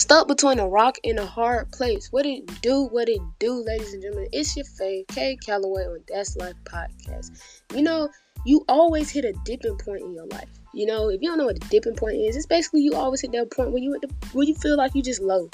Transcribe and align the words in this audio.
Stuck 0.00 0.28
between 0.28 0.58
a 0.58 0.66
rock 0.66 0.96
and 1.04 1.18
a 1.18 1.26
hard 1.26 1.70
place. 1.72 2.10
What 2.10 2.24
it 2.24 2.62
do? 2.62 2.84
What 2.86 3.10
it 3.10 3.20
do, 3.38 3.62
ladies 3.62 3.92
and 3.92 4.02
gentlemen? 4.02 4.30
It's 4.32 4.56
your 4.56 4.64
fave, 4.64 5.06
Kay 5.08 5.36
Calloway 5.36 5.82
on 5.82 5.98
That's 6.08 6.38
Life 6.38 6.54
Podcast. 6.64 7.38
You 7.74 7.82
know, 7.82 8.08
you 8.46 8.64
always 8.66 9.10
hit 9.10 9.26
a 9.26 9.34
dipping 9.44 9.76
point 9.76 10.00
in 10.00 10.14
your 10.14 10.24
life. 10.28 10.48
You 10.72 10.86
know, 10.86 11.10
if 11.10 11.20
you 11.20 11.28
don't 11.28 11.36
know 11.36 11.44
what 11.44 11.60
the 11.60 11.68
dipping 11.68 11.96
point 11.96 12.16
is, 12.16 12.34
it's 12.34 12.46
basically 12.46 12.80
you 12.80 12.94
always 12.94 13.20
hit 13.20 13.32
that 13.32 13.50
point 13.50 13.72
where 13.72 13.82
you 13.82 13.94
at 13.94 14.00
the, 14.00 14.08
where 14.32 14.46
you 14.46 14.54
feel 14.54 14.78
like 14.78 14.94
you 14.94 15.02
just 15.02 15.20
low. 15.20 15.50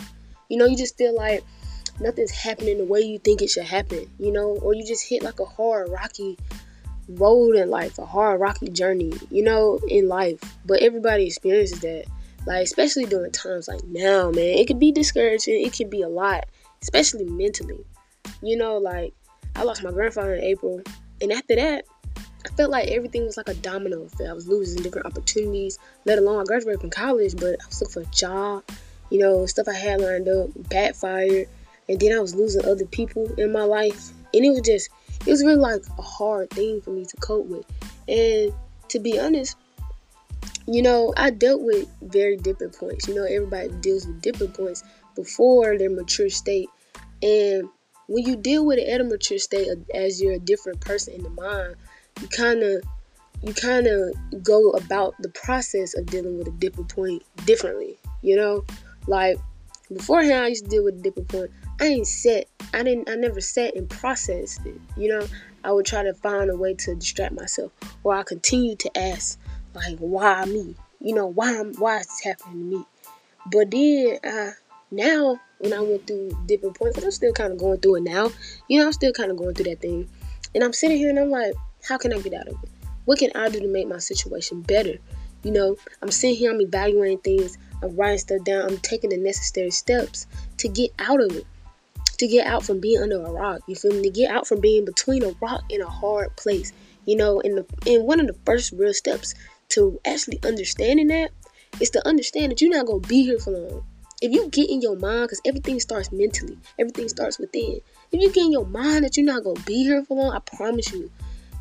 You 0.49 0.59
know, 0.59 0.67
you 0.67 0.77
just 0.77 0.97
feel 0.97 1.17
like 1.17 1.43
nothing's 1.99 2.31
happening 2.31 2.79
the 2.79 2.85
way 2.85 3.01
you 3.01 3.19
think 3.19 3.43
it 3.43 3.51
should 3.51 3.65
happen. 3.65 4.09
You 4.21 4.31
know, 4.31 4.59
or 4.63 4.77
you 4.77 4.87
just 4.87 5.09
hit 5.09 5.25
like 5.25 5.41
a 5.41 5.45
hard, 5.45 5.89
rocky 5.91 6.39
road 7.09 7.57
in 7.57 7.69
life, 7.69 7.99
a 7.99 8.07
hard, 8.07 8.41
rocky 8.41 8.69
journey. 8.69 9.13
You 9.28 9.42
know, 9.42 9.80
in 9.88 10.06
life. 10.06 10.38
But 10.65 10.83
everybody 10.83 11.27
experiences 11.27 11.80
that. 11.80 12.05
Like, 12.46 12.62
especially 12.62 13.06
during 13.06 13.32
times 13.32 13.68
like 13.68 13.82
now, 13.84 14.30
man, 14.30 14.59
it 14.59 14.66
could 14.66 14.78
be 14.78 14.92
discouraging. 14.92 15.66
It 15.66 15.77
could 15.77 15.91
be 15.91 16.02
a 16.02 16.09
lot, 16.09 16.46
especially 16.80 17.24
mentally. 17.24 17.84
You 18.42 18.56
know, 18.56 18.78
like, 18.78 19.14
I 19.56 19.64
lost 19.64 19.82
my 19.82 19.91
grandfather 19.91 20.34
in 20.34 20.45
April. 20.45 20.80
And 21.20 21.32
after 21.32 21.56
that, 21.56 21.84
I 22.16 22.48
felt 22.50 22.70
like 22.70 22.88
everything 22.88 23.24
was 23.24 23.36
like 23.36 23.48
a 23.48 23.55
domino 23.55 24.02
effect. 24.02 24.30
I 24.30 24.32
was 24.32 24.46
losing 24.46 24.82
different 24.82 25.06
opportunities, 25.06 25.78
let 26.05 26.19
alone 26.19 26.41
I 26.41 26.45
graduated 26.45 26.80
from 26.80 26.91
college, 26.91 27.34
but 27.36 27.56
I 27.60 27.66
was 27.66 27.80
looking 27.80 27.92
for 28.05 28.09
a 28.09 28.12
job. 28.12 28.62
You 29.10 29.19
know, 29.19 29.47
stuff 29.47 29.66
I 29.69 29.74
had 29.74 30.00
lined 30.00 30.28
up 30.28 30.50
backfired. 30.70 31.48
And 31.88 31.98
then 31.98 32.12
I 32.12 32.20
was 32.20 32.34
losing 32.34 32.64
other 32.64 32.84
people 32.84 33.33
in 33.38 33.52
my 33.52 33.62
life. 33.62 34.10
And 34.34 34.44
it 34.44 34.50
was 34.50 34.60
just, 34.60 34.91
it 35.27 35.30
was 35.30 35.44
really 35.44 35.56
like 35.56 35.83
a 35.98 36.02
hard 36.02 36.50
thing 36.50 36.80
for 36.80 36.91
me 36.91 37.05
to 37.05 37.16
cope 37.16 37.47
with. 37.47 37.64
And 38.08 38.52
to 38.88 38.98
be 38.98 39.19
honest, 39.19 39.56
you 40.66 40.83
know, 40.83 41.12
I 41.17 41.31
dealt 41.31 41.62
with 41.62 41.89
very 42.03 42.36
different 42.36 42.77
points. 42.77 43.06
You 43.06 43.14
know, 43.14 43.25
everybody 43.25 43.69
deals 43.81 44.06
with 44.06 44.20
different 44.20 44.55
points 44.55 44.83
before 45.14 45.78
their 45.78 45.91
mature 45.91 46.28
state. 46.28 46.69
And 47.22 47.69
when 48.09 48.27
you 48.27 48.36
deal 48.36 48.67
with 48.67 48.78
it 48.78 48.89
at 48.89 49.00
a 49.00 49.05
mature 49.05 49.39
state 49.39 49.69
uh, 49.69 49.97
as 49.97 50.20
you're 50.20 50.34
a 50.34 50.39
different 50.39 50.81
person 50.81 51.14
in 51.14 51.22
the 51.22 51.31
mind, 51.31 51.77
you 52.20 52.28
kind 52.28 52.62
of 52.62 52.83
you 53.42 53.53
kind 53.53 53.87
of 53.87 54.42
go 54.42 54.70
about 54.70 55.14
the 55.20 55.28
process 55.28 55.97
of 55.97 56.06
dealing 56.06 56.39
with 56.39 56.48
a 56.48 56.53
different 56.53 56.92
point 56.92 57.22
differently. 57.44 57.98
You 58.22 58.37
know, 58.37 58.64
like 59.06 59.39
beforehand, 59.92 60.44
I 60.44 60.48
used 60.48 60.64
to 60.64 60.70
deal 60.70 60.84
with 60.84 60.98
a 60.98 61.03
different 61.03 61.28
point. 61.28 61.50
I 61.81 61.87
ain't 61.87 62.06
set. 62.06 62.48
I 62.75 62.83
didn't. 62.83 63.09
I 63.09 63.14
never 63.14 63.41
sat 63.41 63.77
and 63.77 63.89
processed 63.89 64.67
it. 64.67 64.81
You 64.97 65.11
know, 65.11 65.27
I 65.62 65.70
would 65.70 65.87
try 65.87 66.03
to 66.03 66.14
find 66.14 66.50
a 66.50 66.56
way 66.56 66.75
to 66.75 66.94
distract 66.94 67.34
myself, 67.34 67.72
or 68.03 68.17
I 68.17 68.22
continue 68.25 68.77
to 68.77 68.98
ask 68.98 69.39
like 69.77 69.98
why 69.98 70.44
me? 70.46 70.74
You 71.00 71.14
know, 71.14 71.27
why 71.27 71.62
why 71.78 71.98
is 71.98 72.06
this 72.06 72.20
happening 72.24 72.70
to 72.70 72.78
me? 72.78 72.84
But 73.50 73.70
then 73.70 74.19
uh 74.24 74.52
now 74.91 75.41
when 75.58 75.72
I 75.72 75.80
went 75.80 76.06
through 76.06 76.36
different 76.46 76.77
points, 76.77 77.02
I'm 77.02 77.10
still 77.10 77.32
kind 77.32 77.52
of 77.52 77.58
going 77.58 77.80
through 77.80 77.97
it 77.97 78.02
now. 78.02 78.30
You 78.69 78.80
know, 78.80 78.86
I'm 78.86 78.92
still 78.92 79.12
kind 79.12 79.30
of 79.30 79.36
going 79.36 79.54
through 79.54 79.66
that 79.66 79.80
thing. 79.80 80.08
And 80.54 80.62
I'm 80.62 80.72
sitting 80.72 80.97
here 80.97 81.10
and 81.10 81.19
I'm 81.19 81.30
like, 81.30 81.54
how 81.86 81.98
can 81.98 82.12
I 82.12 82.20
get 82.20 82.34
out 82.34 82.48
of 82.48 82.54
it? 82.62 82.70
What 83.04 83.19
can 83.19 83.30
I 83.34 83.48
do 83.48 83.60
to 83.60 83.69
make 83.69 83.88
my 83.88 83.98
situation 83.98 84.62
better? 84.62 84.98
You 85.42 85.52
know, 85.52 85.77
I'm 86.02 86.10
sitting 86.10 86.36
here, 86.36 86.50
I'm 86.50 86.60
evaluating 86.60 87.19
things, 87.19 87.56
I'm 87.82 87.94
writing 87.94 88.19
stuff 88.19 88.44
down, 88.44 88.69
I'm 88.69 88.78
taking 88.78 89.10
the 89.10 89.16
necessary 89.16 89.70
steps 89.70 90.27
to 90.58 90.69
get 90.69 90.91
out 90.98 91.22
of 91.22 91.36
it. 91.36 91.47
To 92.19 92.27
get 92.27 92.47
out 92.47 92.64
from 92.64 92.80
being 92.80 93.02
under 93.02 93.22
a 93.22 93.30
rock. 93.30 93.60
You 93.69 93.77
feel 93.77 93.92
me? 93.92 94.02
To 94.02 94.10
get 94.10 94.30
out 94.30 94.48
from 94.48 94.60
being 94.60 94.86
between 94.86 95.22
a 95.22 95.34
rock 95.41 95.62
and 95.70 95.82
a 95.82 95.86
hard 95.86 96.34
place. 96.36 96.72
You 97.04 97.16
know, 97.16 97.41
and 97.42 97.58
the 97.58 97.66
and 97.86 98.04
one 98.04 98.20
of 98.20 98.27
the 98.27 98.36
first 98.47 98.72
real 98.72 98.94
steps 98.94 99.34
to 99.70 100.00
actually 100.06 100.41
understanding 100.45 101.09
that 101.09 101.31
is 101.81 101.91
to 101.91 102.06
understand 102.06 102.53
that 102.53 102.61
you're 102.61 102.75
not 102.75 102.86
gonna 102.86 103.00
be 103.00 103.25
here 103.25 103.39
for 103.39 103.53
long. 103.53 103.84
If 104.22 104.33
you 104.33 104.48
get 104.48 104.70
in 104.70 104.81
your 104.81 104.97
mind, 104.97 105.25
because 105.25 105.43
everything 105.44 105.78
starts 105.78 106.10
mentally, 106.10 106.56
everything 106.78 107.09
starts 107.09 107.38
within. 107.38 107.81
If 108.12 108.21
you 108.21 108.31
get 108.32 108.47
in 108.47 108.53
your 108.53 108.65
mind 108.65 109.04
that 109.04 109.16
you're 109.16 109.27
not 109.27 109.44
gonna 109.44 109.60
be 109.60 109.84
here 109.84 110.03
for 110.04 110.16
long, 110.16 110.34
I 110.34 110.38
promise 110.38 110.91
you, 110.93 111.10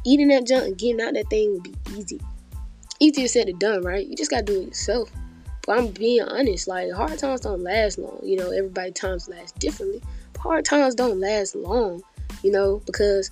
eating 0.06 0.30
that 0.30 0.48
junk 0.48 0.66
and 0.66 0.78
getting 0.78 1.02
out 1.02 1.14
that 1.16 1.30
thing 1.30 1.52
will 1.52 1.62
be 1.62 1.76
easy. 1.98 2.22
Easier 3.00 3.28
said 3.28 3.48
than 3.48 3.58
done, 3.58 3.84
right? 3.84 4.08
You 4.08 4.16
just 4.16 4.32
gotta 4.32 4.44
do 4.44 4.62
it 4.62 4.68
yourself. 4.68 5.12
But 5.66 5.80
I'm 5.80 5.88
being 5.88 6.22
honest, 6.22 6.68
like 6.68 6.92
hard 6.94 7.18
times 7.20 7.42
don't 7.42 7.62
last 7.62 7.98
long. 7.98 8.20
You 8.24 8.38
know, 8.38 8.52
everybody 8.52 8.92
times 8.92 9.28
last 9.28 9.58
differently. 9.60 10.02
But 10.34 10.42
hard 10.42 10.66
times 10.66 10.96
don't 10.96 11.20
last 11.20 11.56
long, 11.56 12.04
you 12.42 12.52
know, 12.52 12.82
because 12.86 13.32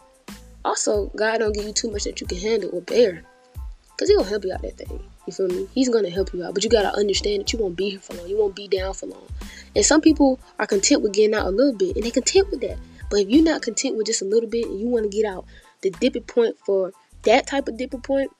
also 0.65 1.11
God 1.15 1.37
don't 1.37 1.53
give 1.53 1.65
you 1.65 1.73
too 1.73 1.91
much 1.91 2.03
that 2.03 2.19
you 2.19 2.27
can 2.27 2.39
handle 2.39 2.71
or 2.73 2.81
bear. 2.81 3.23
Cause 3.97 4.09
he 4.09 4.15
gonna 4.15 4.27
help 4.27 4.43
you 4.43 4.53
out 4.53 4.61
that 4.63 4.77
thing. 4.77 5.03
You 5.27 5.33
feel 5.33 5.47
me? 5.47 5.67
He's 5.73 5.89
gonna 5.89 6.09
help 6.09 6.33
you 6.33 6.43
out. 6.43 6.53
But 6.53 6.63
you 6.63 6.69
gotta 6.69 6.93
understand 6.95 7.41
that 7.41 7.53
you 7.53 7.59
won't 7.59 7.75
be 7.75 7.91
here 7.91 7.99
for 7.99 8.15
long. 8.15 8.27
You 8.27 8.37
won't 8.37 8.55
be 8.55 8.67
down 8.67 8.93
for 8.93 9.05
long. 9.05 9.27
And 9.75 9.85
some 9.85 10.01
people 10.01 10.39
are 10.59 10.65
content 10.65 11.01
with 11.01 11.13
getting 11.13 11.35
out 11.35 11.45
a 11.45 11.51
little 11.51 11.73
bit 11.73 11.95
and 11.95 12.03
they're 12.03 12.11
content 12.11 12.49
with 12.49 12.61
that. 12.61 12.77
But 13.09 13.21
if 13.21 13.29
you're 13.29 13.43
not 13.43 13.61
content 13.61 13.95
with 13.95 14.07
just 14.07 14.21
a 14.21 14.25
little 14.25 14.49
bit 14.49 14.65
and 14.65 14.79
you 14.79 14.87
want 14.87 15.09
to 15.09 15.15
get 15.15 15.25
out 15.25 15.45
the 15.81 15.91
dipping 15.91 16.23
point 16.23 16.57
for 16.65 16.91
that 17.23 17.45
type 17.45 17.67
of 17.67 17.77
dipping 17.77 18.01
point 18.01 18.31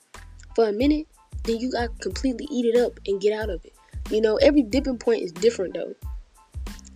for 0.56 0.68
a 0.68 0.72
minute, 0.72 1.08
then 1.44 1.58
you 1.58 1.72
gotta 1.72 1.90
completely 2.00 2.48
eat 2.52 2.66
it 2.66 2.80
up 2.80 3.00
and 3.06 3.22
get 3.22 3.38
out 3.38 3.50
of 3.50 3.64
it. 3.66 3.74
You 4.10 4.22
know, 4.22 4.38
every 4.38 4.64
dipping 4.64 4.98
point 4.98 5.22
is 5.22 5.32
different 5.32 5.76
though. 5.76 5.94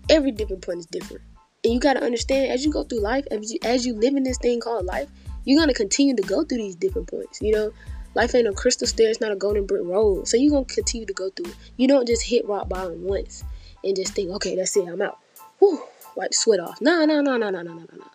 Every 0.10 0.32
dipping 0.32 0.62
point 0.62 0.80
is 0.80 0.86
different. 0.86 1.22
And 1.64 1.74
you 1.74 1.80
gotta 1.80 2.04
understand 2.04 2.52
as 2.52 2.66
you 2.66 2.72
go 2.72 2.84
through 2.84 3.02
life, 3.02 3.26
as 3.30 3.52
you 3.52 3.60
as 3.64 3.86
you 3.86 3.94
live 3.94 4.16
in 4.16 4.24
this 4.24 4.38
thing 4.38 4.60
called 4.60 4.86
life, 4.86 5.10
you're 5.46 5.60
gonna 5.60 5.74
continue 5.74 6.16
to 6.16 6.24
go 6.24 6.44
through 6.44 6.60
these 6.60 6.76
different 6.76 7.08
points. 7.08 7.42
You 7.42 7.52
know, 7.52 7.74
Life 8.16 8.34
ain't 8.36 8.48
a 8.48 8.54
crystal 8.54 8.88
stair, 8.88 9.10
it's 9.10 9.22
not 9.22 9.32
a 9.32 9.36
golden 9.36 9.66
brick 9.66 9.84
road. 9.84 10.28
So 10.28 10.38
you're 10.38 10.52
gonna 10.52 10.66
continue 10.66 11.06
to 11.06 11.14
go 11.14 11.30
through 11.30 11.52
it. 11.52 11.56
You 11.78 11.88
don't 11.88 12.08
just 12.08 12.24
hit 12.24 12.48
rock 12.48 12.70
bottom 12.70 13.04
once 13.04 13.44
and 13.84 13.96
just 13.96 14.14
think, 14.14 14.32
okay, 14.32 14.56
that's 14.56 14.76
it, 14.76 14.88
I'm 14.88 15.02
out. 15.02 15.20
Whew, 15.60 15.82
wipe 16.16 16.34
sweat 16.34 16.60
off. 16.60 16.82
No, 16.82 17.06
no, 17.06 17.22
no, 17.22 17.38
no, 17.38 17.50
no, 17.50 17.62
no, 17.62 17.74
no, 17.74 17.74
no, 17.74 17.98
no. 17.98 18.08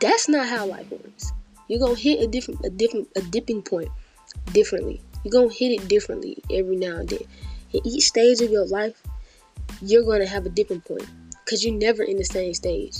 That's 0.00 0.28
not 0.28 0.48
how 0.48 0.66
life 0.66 0.90
works. 0.90 1.32
You're 1.68 1.80
gonna 1.80 1.94
hit 1.94 2.20
a 2.20 2.26
different 2.26 2.64
a 2.64 2.70
different 2.70 3.08
a 3.16 3.22
dipping 3.22 3.62
point 3.62 3.88
differently. 4.52 5.00
You're 5.24 5.32
gonna 5.32 5.52
hit 5.52 5.72
it 5.72 5.88
differently 5.88 6.42
every 6.50 6.76
now 6.76 6.96
and 6.98 7.08
then. 7.08 7.20
In 7.72 7.86
each 7.86 8.08
stage 8.08 8.40
of 8.40 8.50
your 8.50 8.66
life, 8.66 9.02
you're 9.82 10.04
gonna 10.04 10.26
have 10.26 10.46
a 10.46 10.48
dipping 10.50 10.80
point. 10.80 11.06
Cause 11.48 11.64
you're 11.64 11.74
never 11.74 12.02
in 12.02 12.16
the 12.16 12.24
same 12.24 12.54
stage. 12.54 12.98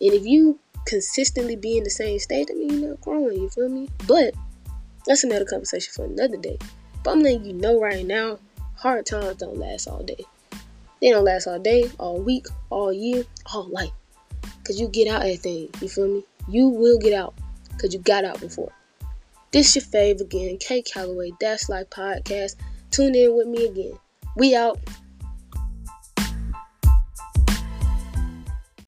And 0.00 0.12
if 0.12 0.26
you 0.26 0.58
consistently 0.86 1.56
be 1.56 1.78
in 1.78 1.84
the 1.84 1.90
same 1.90 2.18
stage, 2.18 2.48
I 2.50 2.54
mean 2.54 2.70
you're 2.70 2.90
not 2.90 3.00
growing, 3.00 3.40
you 3.40 3.48
feel 3.48 3.68
me? 3.68 3.88
But 4.06 4.34
that's 5.06 5.24
another 5.24 5.44
conversation 5.44 5.92
for 5.94 6.04
another 6.04 6.36
day. 6.36 6.58
But 7.02 7.12
I'm 7.12 7.20
letting 7.20 7.44
you 7.44 7.52
know 7.52 7.80
right 7.80 8.04
now, 8.04 8.38
hard 8.76 9.06
times 9.06 9.36
don't 9.36 9.58
last 9.58 9.86
all 9.86 10.02
day. 10.02 10.24
They 11.00 11.10
don't 11.10 11.24
last 11.24 11.46
all 11.46 11.58
day, 11.58 11.90
all 11.98 12.18
week, 12.18 12.46
all 12.70 12.92
year, 12.92 13.24
all 13.52 13.68
life. 13.68 13.92
Cause 14.64 14.80
you 14.80 14.88
get 14.88 15.08
out 15.08 15.22
that 15.22 15.40
thing. 15.40 15.68
You 15.80 15.88
feel 15.88 16.08
me? 16.08 16.24
You 16.48 16.68
will 16.68 16.98
get 16.98 17.12
out. 17.12 17.34
Cause 17.78 17.92
you 17.92 18.00
got 18.00 18.24
out 18.24 18.40
before. 18.40 18.72
This 19.50 19.76
your 19.76 19.84
fave 19.84 20.20
again, 20.20 20.56
K 20.58 20.82
Calloway, 20.82 21.32
That's 21.40 21.68
Life 21.68 21.90
Podcast. 21.90 22.56
Tune 22.90 23.14
in 23.14 23.36
with 23.36 23.46
me 23.46 23.66
again. 23.66 23.92
We 24.36 24.56
out. 24.56 24.78